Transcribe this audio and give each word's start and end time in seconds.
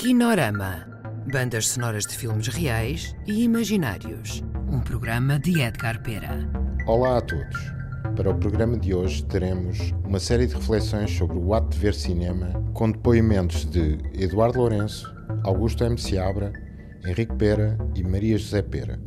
Kinorama. 0.00 0.86
Bandas 1.30 1.68
sonoras 1.68 2.06
de 2.06 2.16
filmes 2.16 2.48
reais 2.48 3.14
e 3.26 3.42
imaginários. 3.42 4.42
Um 4.72 4.80
programa 4.80 5.38
de 5.38 5.60
Edgar 5.60 6.02
Pera. 6.02 6.50
Olá 6.86 7.18
a 7.18 7.20
todos. 7.20 7.60
Para 8.16 8.30
o 8.30 8.34
programa 8.34 8.78
de 8.78 8.94
hoje 8.94 9.22
teremos 9.26 9.92
uma 10.02 10.18
série 10.18 10.46
de 10.46 10.54
reflexões 10.54 11.10
sobre 11.10 11.36
o 11.36 11.52
ato 11.52 11.68
de 11.68 11.78
ver 11.80 11.92
cinema 11.92 12.50
com 12.72 12.90
depoimentos 12.90 13.66
de 13.66 13.98
Eduardo 14.14 14.60
Lourenço, 14.60 15.14
Augusto 15.44 15.84
M. 15.84 15.98
Seabra, 15.98 16.50
Henrique 17.04 17.36
Pera 17.36 17.76
e 17.94 18.02
Maria 18.02 18.38
José 18.38 18.62
Pera. 18.62 18.98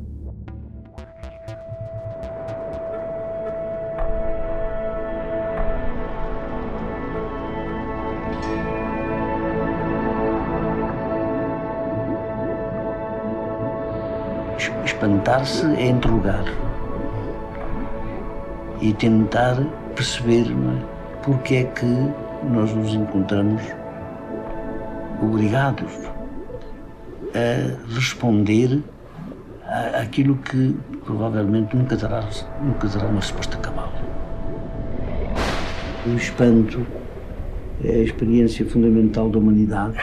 Espantar-se 14.86 15.66
é 15.76 15.88
interrogar 15.88 16.46
e 18.82 18.94
tentar 18.94 19.56
perceber 19.96 20.46
é, 20.52 20.84
porque 21.24 21.56
é 21.56 21.64
que 21.64 21.86
nós 22.50 22.74
nos 22.74 22.94
encontramos 22.94 23.62
obrigados 25.22 25.92
a 27.34 27.94
responder 27.94 28.82
àquilo 30.02 30.36
que 30.38 30.75
provavelmente 31.06 31.75
nunca 31.75 31.96
terá, 31.96 32.23
nunca 32.61 32.88
terá 32.88 33.06
uma 33.06 33.20
resposta 33.20 33.58
cabal. 33.58 33.92
O 36.06 36.16
espanto 36.16 36.86
é 37.84 37.92
a 37.92 38.03
experiência 38.03 38.66
fundamental 38.66 39.30
da 39.30 39.39
humanidade. 39.39 39.98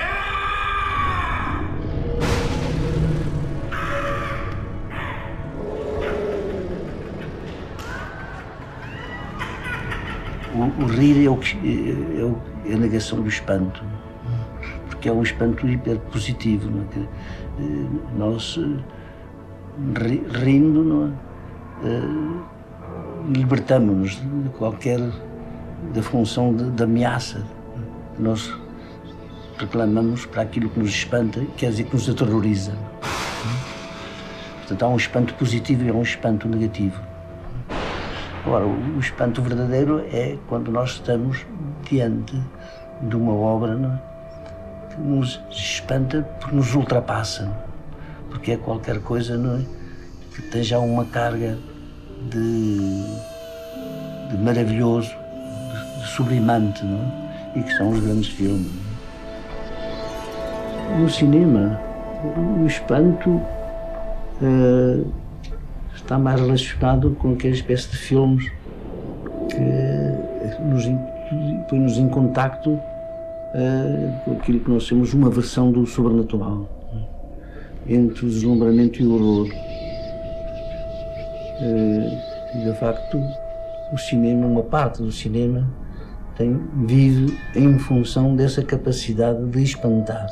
O, 10.54 10.82
o 10.82 10.86
rir 10.86 11.24
é, 11.24 11.30
o, 11.30 11.38
é, 11.64 12.70
é 12.70 12.74
a 12.74 12.78
negação 12.78 13.20
do 13.20 13.28
espanto, 13.28 13.84
porque 14.88 15.08
é 15.08 15.12
um 15.12 15.22
espanto 15.22 15.68
hiperpositivo. 15.68 16.70
Não 16.70 16.82
é? 16.82 17.06
Nós, 18.18 18.58
rindo, 20.32 20.84
não 20.84 21.06
é? 21.06 21.30
Eh, 21.82 23.30
libertamos-nos 23.34 24.16
de 24.16 24.48
qualquer 24.58 25.00
da 25.94 26.02
função 26.02 26.54
de 26.54 26.82
ameaça. 26.82 27.44
Nós 28.18 28.52
reclamamos 29.58 30.26
para 30.26 30.42
aquilo 30.42 30.68
que 30.68 30.78
nos 30.78 30.90
espanta, 30.90 31.40
quer 31.56 31.70
dizer, 31.70 31.84
que 31.84 31.94
nos 31.94 32.08
aterroriza. 32.08 32.72
Portanto, 34.58 34.82
há 34.82 34.88
um 34.88 34.96
espanto 34.96 35.34
positivo 35.34 35.84
e 35.84 35.90
há 35.90 35.92
um 35.92 36.02
espanto 36.02 36.48
negativo. 36.48 37.00
Agora, 38.44 38.64
o 38.64 38.98
espanto 38.98 39.42
verdadeiro 39.42 40.02
é 40.12 40.38
quando 40.48 40.72
nós 40.72 40.92
estamos 40.92 41.44
diante 41.88 42.41
de 43.02 43.14
uma 43.14 43.34
obra 43.34 43.74
é? 43.74 44.94
que 44.94 45.00
nos 45.00 45.41
espanta 45.50 46.22
porque 46.41 46.56
nos 46.56 46.74
ultrapassa, 46.74 47.44
é? 47.44 48.30
porque 48.30 48.52
é 48.52 48.56
qualquer 48.56 49.00
coisa 49.00 49.34
é? 49.34 50.34
que 50.34 50.42
tem 50.50 50.62
já 50.62 50.78
uma 50.78 51.05
carga 51.05 51.58
de, 52.30 53.05
de 54.30 54.38
maravilhoso, 54.38 55.11
de, 55.11 56.00
de 56.00 56.08
sublimante, 56.08 56.83
é? 56.83 57.58
e 57.58 57.62
que 57.62 57.72
são 57.74 57.91
os 57.91 58.00
grandes 58.00 58.28
filmes. 58.28 58.72
No 60.98 61.11
cinema, 61.11 61.78
o 62.58 62.67
espanto 62.67 63.30
uh, 63.30 65.12
está 66.02 66.18
mais 66.18 66.40
relacionado 66.40 67.11
com 67.20 67.33
aquela 67.33 67.55
espécie 67.55 67.90
de 67.90 67.96
filmes 67.96 68.50
que 69.48 70.62
nos 70.64 70.84
põe-nos 71.68 71.98
em 71.98 72.08
contacto 72.08 72.70
uh, 72.70 74.24
com 74.24 74.33
aquilo 74.33 74.60
que 74.60 74.70
nós 74.70 74.89
temos 74.89 75.14
uma 75.14 75.30
versão 75.30 75.70
do 75.70 75.86
sobrenatural, 75.86 76.68
entre 77.86 78.27
o 78.27 78.28
deslumbramento 78.28 79.00
e 79.02 79.06
o 79.06 79.14
horror. 79.14 79.48
Uh, 81.60 82.64
de 82.64 82.72
facto, 82.78 83.22
o 83.92 83.98
cinema, 83.98 84.46
uma 84.46 84.62
parte 84.62 85.02
do 85.02 85.12
cinema, 85.12 85.68
tem, 86.36 86.58
vive 86.86 87.39
em 87.55 87.78
função 87.78 88.34
dessa 88.34 88.62
capacidade 88.62 89.44
de 89.46 89.62
espantar. 89.62 90.27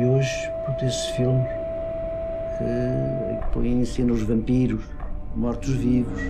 E 0.00 0.04
hoje, 0.06 0.50
por 0.64 0.86
esses 0.86 1.06
filmes, 1.10 1.63
que 2.58 3.52
põem 3.52 3.80
em 3.80 3.84
cena 3.84 4.12
os 4.12 4.22
vampiros, 4.22 4.84
mortos-vivos. 5.34 6.20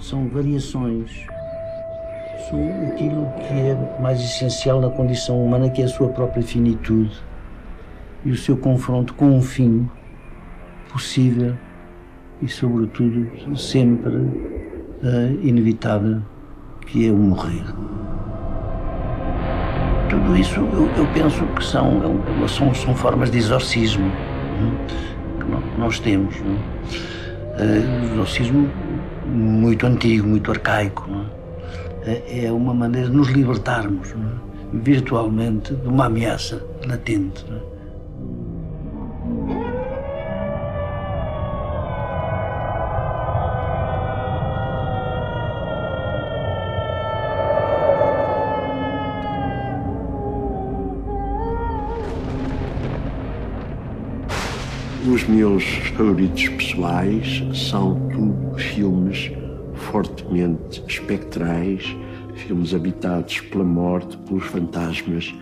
São 0.00 0.28
variações 0.28 1.26
sobre 2.48 2.86
aquilo 2.86 3.26
que 3.36 3.54
é 3.54 4.00
mais 4.00 4.20
essencial 4.20 4.80
na 4.80 4.90
condição 4.90 5.44
humana, 5.44 5.70
que 5.70 5.82
é 5.82 5.84
a 5.84 5.88
sua 5.88 6.08
própria 6.08 6.42
finitude 6.42 7.16
e 8.24 8.30
o 8.30 8.36
seu 8.36 8.56
confronto 8.56 9.14
com 9.14 9.26
um 9.26 9.42
fim 9.42 9.88
possível 10.90 11.54
e, 12.42 12.48
sobretudo, 12.48 13.30
sempre 13.56 14.16
uh, 14.16 15.38
inevitável, 15.42 16.22
que 16.86 17.06
é 17.06 17.12
o 17.12 17.16
morrer. 17.16 17.64
Tudo 20.08 20.36
isso 20.36 20.58
eu, 20.60 20.88
eu 20.96 21.06
penso 21.14 21.44
que 21.46 21.64
são, 21.64 22.00
são, 22.48 22.74
são 22.74 22.94
formas 22.94 23.30
de 23.30 23.38
exorcismo 23.38 24.10
que 25.46 25.80
nós 25.80 25.98
temos. 26.00 26.34
Não? 26.40 26.54
Uh, 26.54 28.02
o 28.02 28.12
exorcismo 28.12 28.70
muito 29.26 29.86
antigo, 29.86 30.26
muito 30.26 30.50
arcaico. 30.50 31.08
É, 32.04 32.46
é 32.46 32.52
uma 32.52 32.72
maneira 32.72 33.08
de 33.08 33.16
nos 33.16 33.28
libertarmos 33.28 34.14
não? 34.14 34.80
virtualmente 34.80 35.74
de 35.74 35.88
uma 35.88 36.06
ameaça 36.06 36.64
latente. 36.86 37.44
Os 55.08 55.26
meus 55.26 55.64
favoritos 55.96 56.46
pessoais 56.50 57.42
são 57.54 57.98
tudo 58.10 58.58
filmes 58.58 59.32
fortemente 59.72 60.84
espectrais, 60.86 61.96
filmes 62.34 62.74
habitados 62.74 63.40
pela 63.40 63.64
morte, 63.64 64.18
pelos 64.18 64.44
fantasmas, 64.44 65.34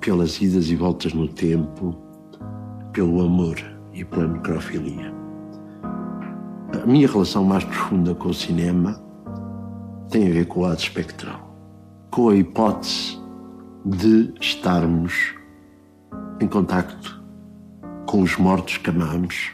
pelas 0.00 0.40
idas 0.40 0.70
e 0.70 0.76
voltas 0.76 1.12
no 1.12 1.26
tempo, 1.26 1.96
pelo 2.92 3.20
amor 3.22 3.56
e 3.92 4.04
pela 4.04 4.28
necrofilia. 4.28 5.12
A 6.80 6.86
minha 6.86 7.08
relação 7.08 7.42
mais 7.42 7.64
profunda 7.64 8.14
com 8.14 8.28
o 8.28 8.34
cinema 8.34 9.02
tem 10.10 10.28
a 10.28 10.32
ver 10.32 10.46
com 10.46 10.60
o 10.60 10.62
lado 10.62 10.78
espectral, 10.78 11.56
com 12.08 12.28
a 12.28 12.36
hipótese 12.36 13.18
de 13.84 14.32
estarmos 14.40 15.34
em 16.40 16.46
contacto 16.46 17.19
com 18.10 18.22
os 18.22 18.36
mortos 18.36 18.76
que 18.76 18.90
amamos, 18.90 19.52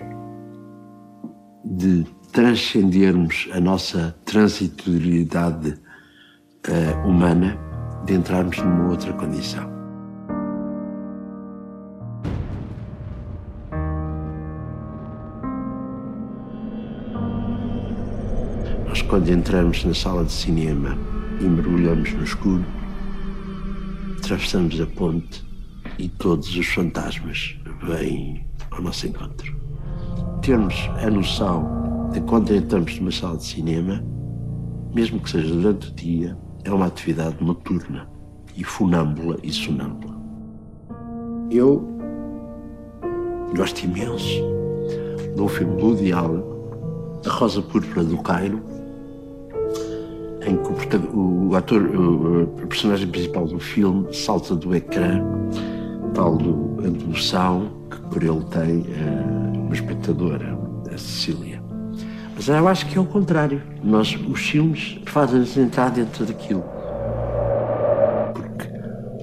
de 1.63 2.07
transcendermos 2.33 3.51
a 3.53 3.61
nossa 3.61 4.17
transitoriedade 4.25 5.75
uh, 6.67 7.07
humana, 7.07 7.59
de 8.07 8.15
entrarmos 8.15 8.57
numa 8.57 8.89
outra 8.89 9.13
condição. 9.13 9.71
Nós, 18.87 19.03
quando 19.03 19.29
entramos 19.29 19.85
na 19.85 19.93
sala 19.93 20.25
de 20.25 20.33
cinema 20.33 20.97
e 21.43 21.45
mergulhamos 21.45 22.11
no 22.15 22.25
escuro, 22.25 22.65
atravessamos 24.17 24.81
a 24.81 24.87
ponte 24.87 25.45
e 25.99 26.09
todos 26.09 26.57
os 26.57 26.67
fantasmas 26.69 27.55
vêm 27.83 28.47
ao 28.71 28.83
nosso 28.83 29.07
encontro. 29.07 29.55
Termos 30.43 30.75
a 31.03 31.11
noção 31.11 32.11
de 32.13 32.21
quando 32.23 32.55
entramos 32.55 32.99
numa 32.99 33.11
sala 33.11 33.37
de 33.37 33.45
cinema, 33.45 34.05
mesmo 34.95 35.21
que 35.21 35.31
seja 35.31 35.53
durante 35.53 35.91
o 35.91 35.95
dia, 35.95 36.37
é 36.65 36.71
uma 36.73 36.87
atividade 36.87 37.43
noturna 37.43 38.09
e 38.57 38.65
funâmbula 38.65 39.39
e 39.43 39.53
sonâmbula. 39.53 40.17
Eu 41.51 41.87
gosto 43.57 43.85
imenso 43.85 44.43
do 45.37 45.49
filme 45.49 45.81
Woody 45.81 46.13
Allen, 46.13 46.43
A 47.25 47.31
Rosa 47.31 47.63
Púrpura 47.63 48.03
do 48.03 48.19
Cairo, 48.19 48.61
em 50.47 50.57
que 50.57 50.97
o, 51.15 51.51
o 51.51 51.57
ator, 51.57 51.83
o, 51.83 52.45
o 52.45 52.67
personagem 52.67 53.09
principal 53.09 53.47
do 53.47 53.59
filme 53.59 54.13
salta 54.15 54.55
do 54.55 54.75
ecrã 54.75 55.23
tal 56.15 56.37
do, 56.37 56.66
devoção 57.07 57.71
que 57.91 58.01
por 58.09 58.23
ele 58.23 58.45
tem 58.51 58.81
uh, 58.81 59.59
uma 59.65 59.75
espectadora, 59.75 60.59
a 60.93 60.99
Cecília. 60.99 61.63
Mas 62.35 62.49
eu 62.49 62.69
acho 62.69 62.87
que 62.87 62.99
é 62.99 63.01
o 63.01 63.07
contrário. 63.07 63.63
Nós, 63.83 64.15
os 64.29 64.41
filmes 64.41 64.99
fazem-nos 65.07 65.57
entrar 65.57 65.91
dentro 65.91 66.27
daquilo. 66.27 66.65
Porque 68.35 68.69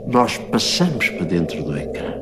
nós 0.07 0.38
passamos 0.38 1.09
para 1.09 1.25
dentro 1.25 1.63
do 1.63 1.77
ecrã. 1.77 2.13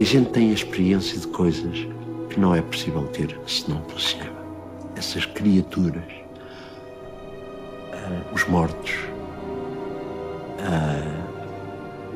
A 0.00 0.04
gente 0.04 0.30
tem 0.30 0.50
a 0.50 0.54
experiência 0.54 1.20
de 1.20 1.26
coisas 1.28 1.86
que 2.30 2.40
não 2.40 2.54
é 2.54 2.60
possível 2.62 3.06
ter 3.08 3.38
senão 3.46 3.80
pelo 3.82 4.00
cinema. 4.00 4.34
Essas 4.96 5.24
criaturas, 5.26 6.02
uh, 7.92 8.34
os 8.34 8.44
mortos, 8.48 8.94
uh, 10.58 11.23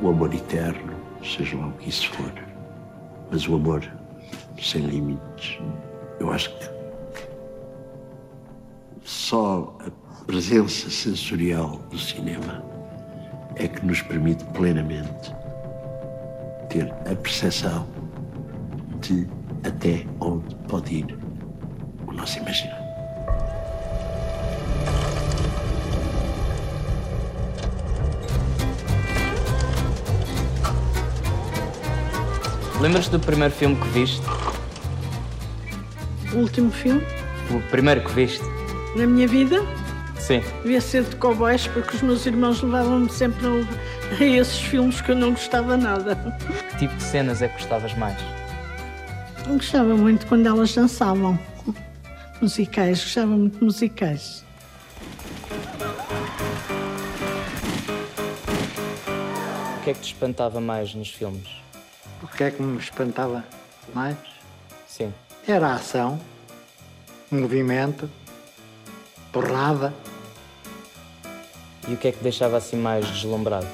o 0.03 0.09
amor 0.09 0.33
eterno, 0.33 0.93
seja 1.23 1.57
lá 1.57 1.69
o 1.69 1.73
que 1.73 1.89
isso 1.89 2.11
for. 2.11 2.33
Mas 3.31 3.49
o 3.49 3.55
amor 3.55 3.83
sem 4.61 4.83
limites. 4.83 5.59
Eu 6.21 6.33
acho 6.33 6.57
que 6.59 6.71
só 9.03 9.77
a 9.87 10.25
presença 10.25 10.91
sensorial 10.91 11.79
do 11.91 11.99
cinema 11.99 12.65
é 13.57 13.67
que 13.67 13.85
nos 13.85 14.03
permite 14.03 14.45
plenamente 14.47 15.33
ter 16.69 16.93
a 17.11 17.15
percepção 17.17 17.87
de 19.01 19.27
até 19.65 20.07
onde 20.21 20.55
pode 20.69 20.97
ir 20.97 21.19
o 22.07 22.13
nosso 22.13 22.39
imaginário. 22.39 22.78
Lembras-te 32.89 33.11
do 33.11 33.21
primeiro 33.21 33.53
filme 33.53 33.77
que 33.77 33.89
viste? 33.89 34.23
O 36.33 36.39
último 36.39 36.71
filme? 36.71 37.03
O 37.51 37.61
primeiro 37.71 38.01
que 38.01 38.11
viste? 38.13 38.43
Na 38.97 39.07
minha 39.07 39.29
vida? 39.29 39.61
Sim. 40.19 40.43
Devia 40.63 40.81
ser 40.81 41.05
de 41.05 41.15
cowboys, 41.17 41.67
porque 41.67 41.97
os 41.97 42.01
meus 42.01 42.25
irmãos 42.25 42.63
levavam-me 42.63 43.11
sempre 43.11 43.47
a, 43.47 44.17
a 44.19 44.25
esses 44.25 44.59
filmes 44.61 45.03
que 45.03 45.11
eu 45.11 45.17
não 45.17 45.33
gostava 45.33 45.77
nada. 45.77 46.17
Que 46.71 46.79
tipo 46.79 46.97
de 46.97 47.03
cenas 47.03 47.43
é 47.43 47.49
que 47.49 47.59
gostavas 47.59 47.93
mais? 47.99 48.17
Eu 49.47 49.57
gostava 49.57 49.95
muito 49.95 50.27
quando 50.27 50.47
elas 50.47 50.75
dançavam. 50.75 51.39
Musicais, 52.41 53.05
gostava 53.05 53.37
muito 53.37 53.59
de 53.59 53.65
musicais. 53.67 54.43
O 59.77 59.85
que 59.85 59.91
é 59.91 59.93
que 59.93 60.01
te 60.01 60.15
espantava 60.15 60.59
mais 60.59 60.95
nos 60.95 61.11
filmes? 61.11 61.68
O 62.23 62.27
que 62.27 62.45
é 62.45 62.51
que 62.51 62.61
me 62.61 62.79
espantava 62.79 63.45
mais? 63.95 64.17
Sim. 64.87 65.13
Era 65.47 65.69
a 65.69 65.75
ação, 65.75 66.21
movimento, 67.31 68.11
porrada. 69.33 69.95
E 71.87 71.95
o 71.95 71.97
que 71.97 72.09
é 72.09 72.13
que 72.13 72.23
deixava 72.23 72.57
assim 72.57 72.77
mais 72.77 73.07
deslumbrado? 73.07 73.67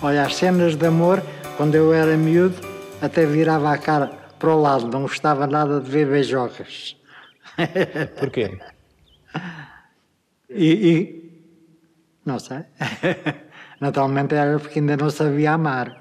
Olha, 0.00 0.24
as 0.24 0.36
cenas 0.36 0.76
de 0.76 0.86
amor, 0.86 1.22
quando 1.56 1.74
eu 1.74 1.92
era 1.92 2.16
miúdo, 2.16 2.56
até 3.02 3.26
virava 3.26 3.72
a 3.72 3.78
cara 3.78 4.08
para 4.38 4.50
o 4.50 4.60
lado, 4.60 4.86
não 4.88 5.02
gostava 5.02 5.46
nada 5.46 5.80
de 5.80 5.90
ver 5.90 6.06
beijocas. 6.06 6.96
Porquê? 8.18 8.58
e, 10.48 10.88
e 10.88 11.26
não 12.24 12.38
sei. 12.38 12.64
Naturalmente 13.80 14.34
era 14.34 14.58
porque 14.58 14.78
ainda 14.78 14.96
não 14.96 15.10
sabia 15.10 15.52
amar. 15.52 15.96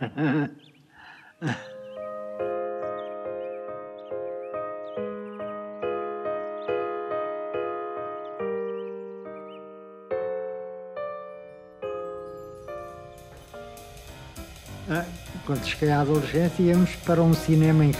Ah, 14.87 15.03
quando 15.47 15.65
cheguei 15.65 15.89
à 15.89 16.01
adolescência 16.01 16.61
íamos 16.61 16.95
para 16.97 17.21
um 17.21 17.33
cinema 17.33 17.83
em, 17.83 17.91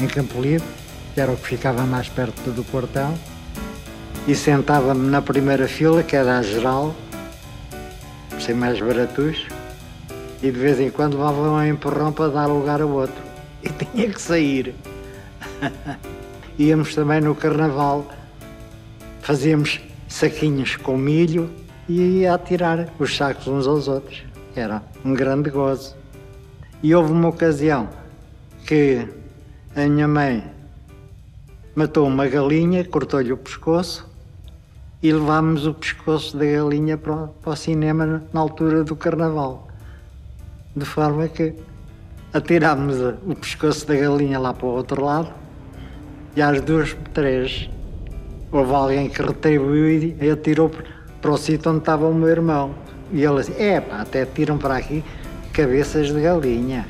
em 0.00 0.06
Campo 0.08 0.40
Livre, 0.40 0.66
que 1.14 1.20
era 1.20 1.30
o 1.30 1.36
que 1.36 1.46
ficava 1.46 1.84
mais 1.84 2.08
perto 2.08 2.50
do 2.50 2.64
portão, 2.64 3.14
e 4.26 4.34
sentava-me 4.34 5.10
na 5.10 5.20
primeira 5.20 5.68
fila, 5.68 6.02
que 6.02 6.16
era 6.16 6.38
a 6.38 6.42
geral, 6.42 6.94
ser 8.42 8.54
mais 8.54 8.80
baratos 8.80 9.46
e 10.42 10.50
de 10.50 10.58
vez 10.58 10.80
em 10.80 10.90
quando 10.90 11.16
levavam 11.16 11.54
um 11.54 11.64
empurrão 11.64 12.12
para 12.12 12.28
dar 12.28 12.46
lugar 12.46 12.82
ao 12.82 12.90
outro. 12.90 13.22
E 13.62 13.68
tinha 13.68 14.10
que 14.10 14.20
sair. 14.20 14.74
Íamos 16.58 16.92
também 16.92 17.20
no 17.20 17.36
carnaval, 17.36 18.04
fazíamos 19.20 19.80
saquinhos 20.08 20.74
com 20.74 20.96
milho 20.96 21.48
e 21.88 22.20
ia 22.20 22.34
a 22.34 22.38
tirar 22.38 22.88
os 22.98 23.16
sacos 23.16 23.46
uns 23.46 23.66
aos 23.68 23.86
outros. 23.86 24.24
Era 24.56 24.82
um 25.04 25.14
grande 25.14 25.48
gozo. 25.48 25.94
E 26.82 26.92
houve 26.92 27.12
uma 27.12 27.28
ocasião 27.28 27.88
que 28.66 29.06
a 29.76 29.86
minha 29.86 30.08
mãe 30.08 30.44
matou 31.76 32.08
uma 32.08 32.26
galinha, 32.26 32.84
cortou-lhe 32.84 33.32
o 33.32 33.36
pescoço 33.36 34.11
e 35.02 35.12
levámos 35.12 35.66
o 35.66 35.74
pescoço 35.74 36.36
da 36.36 36.44
galinha 36.44 36.96
para 36.96 37.28
para 37.42 37.52
o 37.52 37.56
cinema 37.56 38.22
na 38.32 38.40
altura 38.40 38.84
do 38.84 38.94
carnaval. 38.94 39.66
De 40.76 40.84
forma 40.84 41.26
que 41.28 41.54
atirámos 42.32 42.96
o 43.26 43.34
pescoço 43.34 43.86
da 43.86 43.94
galinha 43.94 44.38
lá 44.38 44.54
para 44.54 44.66
o 44.66 44.70
outro 44.70 45.04
lado 45.04 45.28
e 46.36 46.40
às 46.40 46.60
duas, 46.60 46.96
três, 47.12 47.68
houve 48.50 48.72
alguém 48.72 49.08
que 49.08 49.20
retribuiu 49.20 50.16
e 50.20 50.30
atirou 50.30 50.70
para 51.20 51.30
o 51.30 51.36
sítio 51.36 51.70
onde 51.70 51.80
estava 51.80 52.06
o 52.06 52.14
meu 52.14 52.28
irmão. 52.28 52.74
E 53.12 53.22
ele 53.22 53.36
disse, 53.36 53.60
é 53.60 53.80
pá, 53.80 54.00
até 54.00 54.24
tiram 54.24 54.56
para 54.56 54.76
aqui 54.76 55.04
cabeças 55.52 56.08
de 56.08 56.20
galinha. 56.22 56.86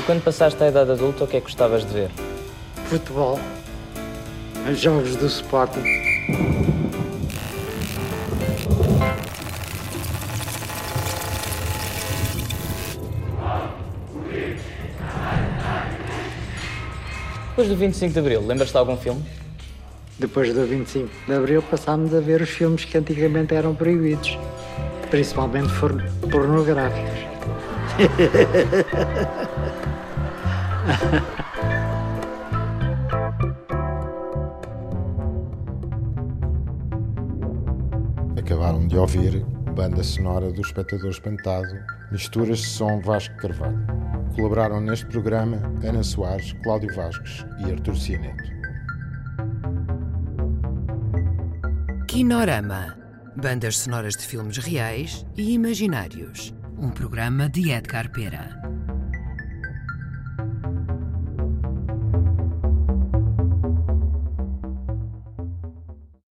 E 0.00 0.02
quando 0.04 0.24
passaste 0.24 0.62
à 0.64 0.68
idade 0.68 0.90
adulta, 0.90 1.24
o 1.24 1.26
que 1.26 1.36
é 1.36 1.40
que 1.40 1.46
gostavas 1.46 1.84
de 1.86 1.92
ver? 1.92 2.23
Futebol, 2.98 3.40
jogos 4.74 5.16
do 5.16 5.26
Sporting. 5.26 5.82
Depois 17.48 17.68
do 17.68 17.76
25 17.76 18.12
de 18.12 18.18
Abril, 18.20 18.46
lembras-te 18.46 18.72
de 18.72 18.78
algum 18.78 18.96
filme? 18.96 19.24
Depois 20.20 20.54
do 20.54 20.64
25 20.64 21.10
de 21.26 21.34
Abril 21.34 21.62
passámos 21.62 22.14
a 22.14 22.20
ver 22.20 22.42
os 22.42 22.50
filmes 22.50 22.84
que 22.84 22.96
antigamente 22.96 23.56
eram 23.56 23.74
proibidos, 23.74 24.38
principalmente 25.10 25.72
pornográficos. 26.30 27.24
de 38.94 39.00
ouvir 39.00 39.44
banda 39.74 40.04
sonora 40.04 40.52
do 40.52 40.60
Espectador 40.60 41.10
Espantado, 41.10 41.66
misturas 42.12 42.60
de 42.60 42.66
som 42.66 43.00
Vasco 43.00 43.36
Carvalho. 43.38 43.84
Colaboraram 44.36 44.80
neste 44.80 45.04
programa 45.06 45.56
Ana 45.82 46.04
Soares, 46.04 46.52
Cláudio 46.62 46.94
Vasques 46.94 47.44
e 47.58 47.72
Artur 47.72 47.96
Cianeto. 47.96 48.44
Kinorama. 52.06 52.96
Bandas 53.34 53.78
sonoras 53.78 54.14
de 54.14 54.28
filmes 54.28 54.58
reais 54.58 55.26
e 55.36 55.54
imaginários. 55.54 56.54
Um 56.78 56.90
programa 56.90 57.48
de 57.48 57.72
Edgar 57.72 58.12
Pera. 58.12 58.63